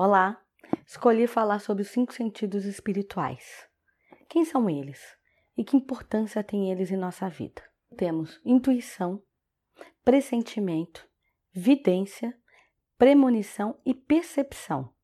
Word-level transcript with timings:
Olá! 0.00 0.40
Escolhi 0.86 1.26
falar 1.26 1.58
sobre 1.58 1.82
os 1.82 1.88
cinco 1.88 2.14
sentidos 2.14 2.64
espirituais. 2.64 3.68
Quem 4.28 4.44
são 4.44 4.70
eles? 4.70 5.00
E 5.56 5.64
que 5.64 5.76
importância 5.76 6.40
têm 6.44 6.70
eles 6.70 6.92
em 6.92 6.96
nossa 6.96 7.28
vida? 7.28 7.60
Temos 7.96 8.40
intuição, 8.44 9.20
pressentimento, 10.04 11.04
vidência, 11.50 12.32
premonição 12.96 13.76
e 13.84 13.92
percepção. 13.92 14.94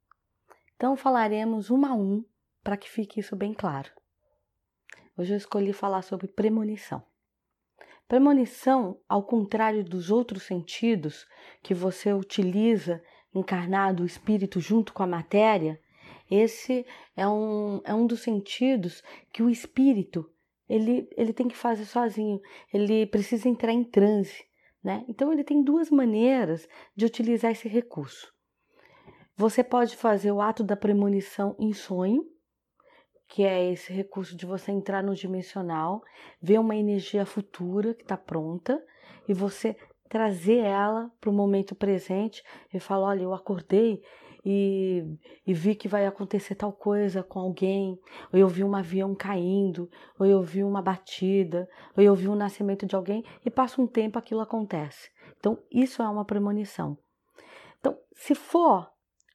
Então 0.76 0.94
falaremos 0.94 1.72
um 1.72 1.84
a 1.84 1.92
um 1.92 2.24
para 2.62 2.76
que 2.76 2.88
fique 2.88 3.18
isso 3.18 3.34
bem 3.34 3.52
claro. 3.52 3.90
Hoje 5.18 5.34
eu 5.34 5.38
escolhi 5.38 5.72
falar 5.72 6.02
sobre 6.02 6.28
premonição. 6.28 7.04
Premonição, 8.06 9.00
ao 9.08 9.24
contrário 9.24 9.82
dos 9.82 10.12
outros 10.12 10.44
sentidos 10.44 11.26
que 11.64 11.74
você 11.74 12.12
utiliza 12.12 13.02
encarnado 13.34 14.02
o 14.02 14.06
espírito 14.06 14.60
junto 14.60 14.92
com 14.92 15.02
a 15.02 15.06
matéria, 15.06 15.80
esse 16.30 16.86
é 17.16 17.26
um, 17.28 17.80
é 17.84 17.94
um 17.94 18.06
dos 18.06 18.22
sentidos 18.22 19.02
que 19.32 19.42
o 19.42 19.50
espírito 19.50 20.30
ele, 20.68 21.08
ele 21.16 21.32
tem 21.32 21.48
que 21.48 21.56
fazer 21.56 21.84
sozinho, 21.84 22.40
ele 22.72 23.06
precisa 23.06 23.48
entrar 23.48 23.72
em 23.72 23.84
transe. 23.84 24.44
Né? 24.82 25.04
Então, 25.08 25.32
ele 25.32 25.44
tem 25.44 25.62
duas 25.62 25.90
maneiras 25.90 26.68
de 26.94 27.06
utilizar 27.06 27.52
esse 27.52 27.68
recurso. 27.68 28.32
Você 29.36 29.64
pode 29.64 29.96
fazer 29.96 30.30
o 30.30 30.40
ato 30.40 30.62
da 30.62 30.76
premonição 30.76 31.56
em 31.58 31.72
sonho, 31.72 32.24
que 33.26 33.42
é 33.42 33.72
esse 33.72 33.92
recurso 33.92 34.36
de 34.36 34.46
você 34.46 34.70
entrar 34.70 35.02
no 35.02 35.14
dimensional, 35.14 36.02
ver 36.40 36.58
uma 36.60 36.76
energia 36.76 37.24
futura 37.26 37.94
que 37.94 38.02
está 38.02 38.16
pronta 38.16 38.82
e 39.26 39.32
você 39.32 39.76
trazer 40.14 40.58
ela 40.58 41.10
para 41.20 41.28
o 41.28 41.32
momento 41.32 41.74
presente 41.74 42.40
e 42.72 42.78
falar: 42.78 43.08
olha, 43.08 43.22
eu 43.24 43.34
acordei 43.34 44.00
e, 44.44 45.02
e, 45.44 45.52
vi 45.52 45.74
que 45.74 45.88
vai 45.88 46.06
acontecer 46.06 46.54
tal 46.54 46.72
coisa 46.72 47.20
com 47.20 47.40
alguém, 47.40 47.98
ou 48.32 48.38
eu 48.38 48.46
vi 48.46 48.62
um 48.62 48.76
avião 48.76 49.12
caindo, 49.12 49.90
ou 50.16 50.24
eu 50.24 50.40
vi 50.40 50.62
uma 50.62 50.80
batida, 50.80 51.68
ou 51.96 52.04
eu 52.04 52.14
vi 52.14 52.28
o 52.28 52.32
um 52.32 52.36
nascimento 52.36 52.86
de 52.86 52.94
alguém, 52.94 53.24
e 53.44 53.50
passa 53.50 53.82
um 53.82 53.88
tempo 53.88 54.16
aquilo 54.16 54.40
acontece. 54.40 55.10
Então, 55.36 55.58
isso 55.68 56.00
é 56.00 56.08
uma 56.08 56.24
premonição. 56.24 56.96
Então, 57.80 57.98
se 58.12 58.36
for 58.36 58.88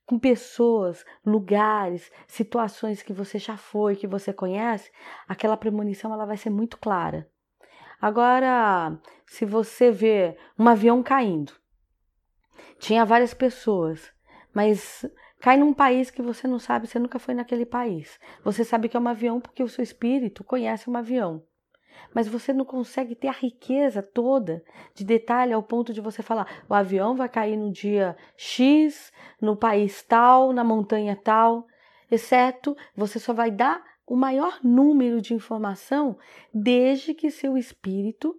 com 0.06 0.18
pessoas, 0.18 1.04
lugares, 1.26 2.10
situações 2.26 3.02
que 3.02 3.12
você 3.12 3.38
já 3.38 3.58
foi, 3.58 3.98
que 3.98 4.08
você 4.08 4.32
conhece, 4.32 4.90
aquela 5.28 5.58
premonição 5.58 6.14
ela 6.14 6.26
vai 6.26 6.38
ser 6.38 6.50
muito 6.50 6.78
clara. 6.78 7.30
Agora, 8.02 8.98
se 9.26 9.46
você 9.46 9.92
vê 9.92 10.38
um 10.58 10.68
avião 10.68 11.04
caindo, 11.04 11.54
tinha 12.80 13.04
várias 13.04 13.34
pessoas, 13.34 14.10
mas 14.54 15.06
cai 15.40 15.58
num 15.58 15.74
país 15.74 16.10
que 16.10 16.22
você 16.22 16.48
não 16.48 16.60
sabe, 16.60 16.88
você 16.88 16.98
nunca 16.98 17.20
foi 17.20 17.34
naquele 17.34 17.66
país. 17.66 18.18
Você 18.44 18.64
sabe 18.64 18.88
que 18.88 18.96
é 18.96 19.00
um 19.00 19.08
avião 19.08 19.42
porque 19.42 19.62
o 19.62 19.68
seu 19.68 19.84
espírito 19.84 20.44
conhece 20.44 20.90
um 20.90 20.96
avião. 20.96 21.44
Mas 22.14 22.28
você 22.28 22.54
não 22.54 22.64
consegue 22.64 23.16
ter 23.16 23.28
a 23.28 23.34
riqueza 23.34 24.02
toda 24.02 24.64
de 24.96 25.04
detalhe 25.04 25.52
ao 25.52 25.62
ponto 25.62 25.94
de 25.94 26.00
você 26.00 26.24
falar: 26.24 26.64
o 26.70 26.74
avião 26.74 27.16
vai 27.16 27.28
cair 27.28 27.58
no 27.58 27.72
dia 27.72 28.16
X, 28.38 29.12
no 29.42 29.58
país 29.58 30.02
tal, 30.02 30.54
na 30.54 30.64
montanha 30.64 31.16
tal, 31.16 31.68
exceto 32.10 32.76
você 32.96 33.20
só 33.20 33.34
vai 33.34 33.52
dar 33.52 33.84
o 34.10 34.16
maior 34.16 34.60
número 34.64 35.22
de 35.22 35.36
informação 35.36 36.18
desde 36.52 37.14
que 37.14 37.30
seu 37.30 37.56
espírito 37.56 38.36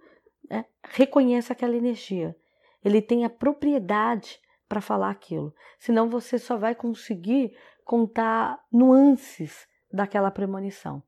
né, 0.50 0.64
reconheça 0.82 1.52
aquela 1.52 1.77
energia. 1.77 2.36
Ele 2.84 3.00
tenha 3.00 3.30
propriedade 3.30 4.40
para 4.68 4.80
falar 4.80 5.10
aquilo. 5.10 5.54
Senão 5.78 6.10
você 6.10 6.40
só 6.40 6.56
vai 6.56 6.74
conseguir 6.74 7.56
contar 7.84 8.60
nuances 8.72 9.68
daquela 9.92 10.30
premonição. 10.30 11.00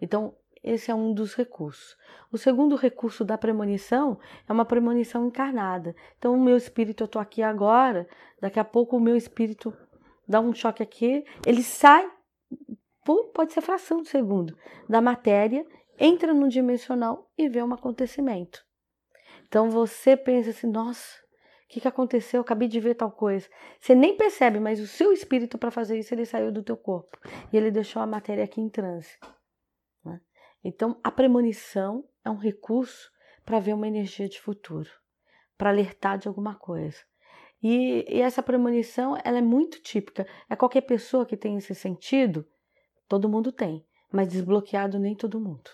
Então, 0.00 0.34
esse 0.64 0.90
é 0.90 0.94
um 0.94 1.14
dos 1.14 1.34
recursos. 1.34 1.96
O 2.32 2.36
segundo 2.36 2.74
recurso 2.74 3.24
da 3.24 3.38
premonição 3.38 4.18
é 4.48 4.52
uma 4.52 4.64
premonição 4.64 5.26
encarnada. 5.26 5.94
Então, 6.18 6.34
o 6.34 6.42
meu 6.42 6.56
espírito, 6.56 7.04
eu 7.04 7.06
estou 7.06 7.22
aqui 7.22 7.40
agora, 7.40 8.08
daqui 8.40 8.58
a 8.58 8.64
pouco 8.64 8.96
o 8.96 9.00
meu 9.00 9.16
espírito 9.16 9.72
dá 10.26 10.40
um 10.40 10.52
choque 10.52 10.82
aqui, 10.82 11.24
ele 11.46 11.62
sai 11.62 12.10
pode 13.04 13.52
ser 13.52 13.60
fração 13.60 14.02
de 14.02 14.08
segundo, 14.08 14.56
da 14.88 15.00
matéria, 15.00 15.66
entra 15.98 16.32
no 16.32 16.48
dimensional 16.48 17.30
e 17.36 17.48
vê 17.48 17.62
um 17.62 17.72
acontecimento. 17.72 18.64
Então 19.46 19.70
você 19.70 20.16
pensa 20.16 20.50
assim, 20.50 20.66
nossa, 20.66 21.18
o 21.64 21.68
que, 21.68 21.80
que 21.80 21.88
aconteceu? 21.88 22.38
Eu 22.38 22.42
acabei 22.42 22.68
de 22.68 22.80
ver 22.80 22.94
tal 22.94 23.10
coisa. 23.10 23.48
Você 23.80 23.94
nem 23.94 24.16
percebe, 24.16 24.58
mas 24.58 24.80
o 24.80 24.86
seu 24.86 25.12
espírito 25.12 25.58
para 25.58 25.70
fazer 25.70 25.98
isso 25.98 26.14
ele 26.14 26.24
saiu 26.24 26.52
do 26.52 26.62
teu 26.62 26.76
corpo 26.76 27.18
e 27.52 27.56
ele 27.56 27.70
deixou 27.70 28.00
a 28.02 28.06
matéria 28.06 28.44
aqui 28.44 28.60
em 28.60 28.68
transe. 28.68 29.18
Né? 30.04 30.20
Então 30.64 30.98
a 31.02 31.10
premonição 31.10 32.08
é 32.24 32.30
um 32.30 32.36
recurso 32.36 33.10
para 33.44 33.58
ver 33.58 33.74
uma 33.74 33.88
energia 33.88 34.28
de 34.28 34.40
futuro, 34.40 34.88
para 35.58 35.70
alertar 35.70 36.18
de 36.18 36.28
alguma 36.28 36.54
coisa. 36.54 36.98
E, 37.62 38.04
e, 38.08 38.20
essa 38.20 38.42
premonição 38.42 39.16
ela 39.24 39.38
é 39.38 39.42
muito 39.42 39.80
típica. 39.80 40.26
É 40.50 40.56
qualquer 40.56 40.80
pessoa 40.80 41.24
que 41.24 41.36
tem 41.36 41.56
esse 41.56 41.74
sentido 41.74 42.44
Todo 43.12 43.28
mundo 43.28 43.52
tem, 43.52 43.84
mas 44.10 44.28
desbloqueado 44.28 44.98
nem 44.98 45.14
todo 45.14 45.38
mundo. 45.38 45.70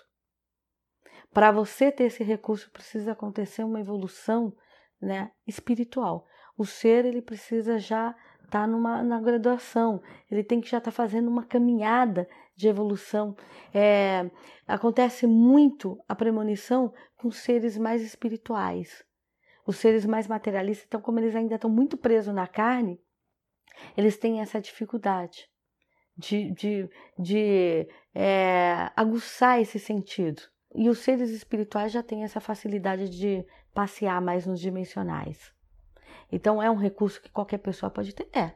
Para 1.33 1.53
você 1.53 1.93
ter 1.93 2.03
esse 2.03 2.25
recurso 2.25 2.69
precisa 2.73 3.13
acontecer 3.13 3.63
uma 3.63 3.79
evolução, 3.79 4.53
né, 5.01 5.31
espiritual. 5.47 6.27
O 6.57 6.67
ser 6.67 7.05
ele 7.05 7.23
precisa 7.23 7.79
já 7.79 8.11
estar 8.39 8.63
tá 8.63 8.67
numa 8.67 9.05
na 9.05 9.21
graduação, 9.21 10.03
ele 10.29 10.43
tem 10.43 10.61
que 10.61 10.69
já 10.69 10.79
estar 10.79 10.91
tá 10.91 10.97
fazendo 10.97 11.29
uma 11.29 11.45
caminhada 11.45 12.29
de 12.57 12.67
evolução. 12.67 13.37
É, 13.73 14.29
acontece 14.67 15.25
muito 15.25 15.97
a 16.09 16.17
premonição 16.17 16.93
com 17.15 17.31
seres 17.31 17.79
mais 17.79 18.03
espirituais. 18.03 19.05
Os 19.65 19.77
seres 19.77 20.05
mais 20.05 20.27
materialistas, 20.27 20.87
então, 20.89 21.01
como 21.01 21.21
eles 21.21 21.37
ainda 21.37 21.55
estão 21.55 21.71
muito 21.71 21.97
presos 21.97 22.35
na 22.35 22.49
carne, 22.49 23.01
eles 23.97 24.17
têm 24.17 24.41
essa 24.41 24.61
dificuldade 24.61 25.49
de, 26.19 26.51
de, 26.51 26.91
de 27.17 27.89
é, 28.13 28.91
aguçar 28.97 29.61
esse 29.61 29.79
sentido. 29.79 30.43
E 30.75 30.89
os 30.89 30.99
seres 30.99 31.31
espirituais 31.31 31.93
já 31.93 32.03
têm 32.03 32.25
essa 32.25 32.41
facilidade 32.41 33.09
de 33.09 33.47
passear 33.73 34.21
mais 34.21 34.45
nos 34.45 34.61
dimensionais. 34.61 35.53
Então 36.31 36.61
é 36.61 36.69
um 36.71 36.77
recurso 36.77 37.23
que 37.23 37.31
qualquer 37.31 37.59
pessoa 37.59 37.89
pode 37.89 38.13
ter? 38.15 38.29
É, 38.37 38.53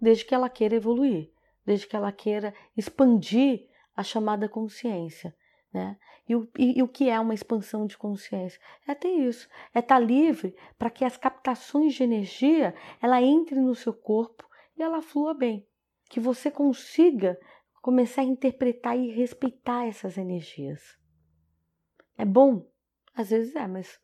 desde 0.00 0.24
que 0.24 0.34
ela 0.34 0.48
queira 0.48 0.74
evoluir, 0.74 1.30
desde 1.64 1.86
que 1.86 1.94
ela 1.94 2.10
queira 2.10 2.54
expandir 2.76 3.68
a 3.94 4.02
chamada 4.02 4.48
consciência. 4.48 5.36
Né? 5.72 5.96
E, 6.28 6.34
o, 6.34 6.48
e, 6.58 6.78
e 6.78 6.82
o 6.82 6.88
que 6.88 7.08
é 7.08 7.20
uma 7.20 7.34
expansão 7.34 7.86
de 7.86 7.96
consciência? 7.96 8.60
É 8.88 8.94
ter 8.94 9.08
isso, 9.08 9.48
é 9.74 9.78
estar 9.78 9.96
tá 9.96 10.00
livre 10.00 10.56
para 10.78 10.90
que 10.90 11.04
as 11.04 11.16
captações 11.16 11.94
de 11.94 12.02
energia 12.02 12.74
ela 13.00 13.22
entre 13.22 13.60
no 13.60 13.74
seu 13.74 13.92
corpo 13.92 14.48
e 14.76 14.82
ela 14.82 15.00
flua 15.00 15.34
bem 15.34 15.66
que 16.12 16.20
você 16.20 16.50
consiga 16.50 17.40
começar 17.80 18.20
a 18.20 18.26
interpretar 18.26 18.94
e 18.98 19.10
respeitar 19.10 19.86
essas 19.86 20.18
energias. 20.18 20.98
É 22.18 22.24
bom? 22.26 22.70
Às 23.14 23.30
vezes 23.30 23.56
é, 23.56 23.66
mas 23.66 23.98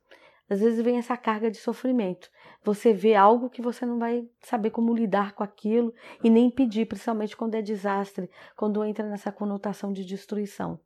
às 0.48 0.58
vezes 0.60 0.82
vem 0.82 0.96
essa 0.96 1.18
carga 1.18 1.50
de 1.50 1.58
sofrimento. 1.58 2.30
Você 2.64 2.94
vê 2.94 3.14
algo 3.14 3.50
que 3.50 3.60
você 3.60 3.84
não 3.84 3.98
vai 3.98 4.26
saber 4.40 4.70
como 4.70 4.94
lidar 4.94 5.34
com 5.34 5.42
aquilo 5.42 5.92
e 6.24 6.30
nem 6.30 6.50
pedir, 6.50 6.86
principalmente 6.86 7.36
quando 7.36 7.56
é 7.56 7.60
desastre, 7.60 8.30
quando 8.56 8.82
entra 8.82 9.06
nessa 9.06 9.30
conotação 9.30 9.92
de 9.92 10.02
destruição. 10.02 10.80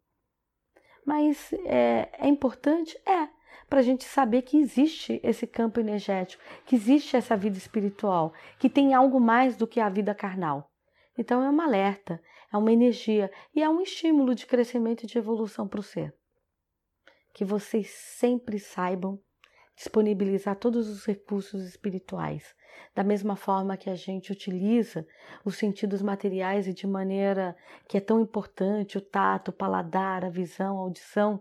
Mas 1.06 1.52
é, 1.64 2.10
é 2.18 2.26
importante? 2.26 2.98
É, 3.06 3.28
para 3.70 3.78
a 3.78 3.82
gente 3.82 4.02
saber 4.02 4.42
que 4.42 4.58
existe 4.58 5.20
esse 5.22 5.46
campo 5.46 5.78
energético, 5.78 6.42
que 6.66 6.74
existe 6.74 7.16
essa 7.16 7.36
vida 7.36 7.56
espiritual, 7.56 8.32
que 8.58 8.68
tem 8.68 8.92
algo 8.92 9.20
mais 9.20 9.56
do 9.56 9.68
que 9.68 9.78
a 9.78 9.88
vida 9.88 10.12
carnal. 10.16 10.71
Então 11.22 11.40
é 11.40 11.48
um 11.48 11.60
alerta, 11.60 12.20
é 12.52 12.56
uma 12.56 12.72
energia 12.72 13.30
e 13.54 13.62
é 13.62 13.68
um 13.68 13.80
estímulo 13.80 14.34
de 14.34 14.44
crescimento 14.44 15.04
e 15.04 15.06
de 15.06 15.16
evolução 15.16 15.68
para 15.68 15.78
o 15.78 15.82
ser. 15.82 16.12
Que 17.32 17.44
vocês 17.44 17.90
sempre 17.90 18.58
saibam 18.58 19.22
disponibilizar 19.76 20.56
todos 20.56 20.88
os 20.88 21.06
recursos 21.06 21.62
espirituais, 21.62 22.56
da 22.92 23.04
mesma 23.04 23.36
forma 23.36 23.76
que 23.76 23.88
a 23.88 23.94
gente 23.94 24.32
utiliza 24.32 25.06
os 25.44 25.56
sentidos 25.56 26.02
materiais 26.02 26.66
e 26.66 26.74
de 26.74 26.88
maneira 26.88 27.56
que 27.86 27.96
é 27.96 28.00
tão 28.00 28.20
importante 28.20 28.98
o 28.98 29.00
tato, 29.00 29.52
o 29.52 29.54
paladar, 29.54 30.24
a 30.24 30.28
visão, 30.28 30.78
a 30.78 30.80
audição, 30.80 31.40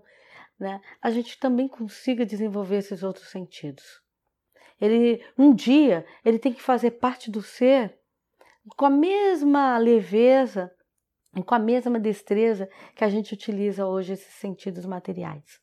né? 0.60 0.80
A 1.01 1.10
gente 1.10 1.39
também 1.39 1.68
consiga 1.68 2.24
desenvolver 2.24 2.77
esses 2.77 3.01
outros 3.01 3.31
sentidos. 3.31 4.00
Ele 4.80 5.25
um 5.36 5.56
dia 5.56 6.06
ele 6.24 6.38
tem 6.38 6.54
que 6.54 6.62
fazer 6.62 6.92
parte 6.92 7.31
do 7.31 7.42
ser 7.42 8.00
com 8.75 8.86
a 8.86 8.90
mesma 8.90 9.78
leveza 9.78 10.72
e 11.36 11.44
com 11.44 11.56
a 11.56 11.60
mesma 11.60 12.00
destreza 12.00 12.69
que 12.96 13.04
a 13.04 13.10
gente 13.10 13.34
utiliza 13.34 13.86
hoje 13.86 14.13
esses 14.13 14.34
sentidos 14.36 14.86
materiais. 14.86 15.60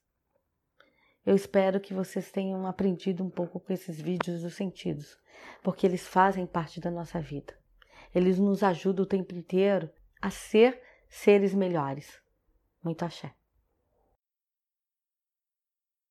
Eu 1.25 1.37
espero 1.37 1.81
que 1.81 1.93
vocês 1.93 2.31
tenham 2.31 2.67
aprendido 2.67 3.23
um 3.23 3.31
pouco 3.31 3.61
com 3.61 3.73
esses 3.73 4.01
vídeos 4.01 4.43
dos 4.43 4.55
sentidos, 4.55 5.19
porque 5.63 5.87
eles 5.87 6.07
fazem 6.07 6.47
parte 6.47 6.81
da 6.81 6.91
nossa 6.91 7.21
vida. 7.21 7.57
eles 8.15 8.39
nos 8.39 8.63
ajudam 8.63 9.05
o 9.05 9.09
tempo 9.09 9.35
inteiro 9.35 9.91
a 10.23 10.31
ser 10.31 10.81
seres 11.09 11.53
melhores. 11.53 12.23
Muito 12.83 13.05
axé. 13.05 13.38